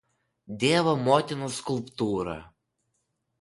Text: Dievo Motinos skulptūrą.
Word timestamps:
Dievo 0.63 0.95
Motinos 1.07 1.59
skulptūrą. 1.59 2.35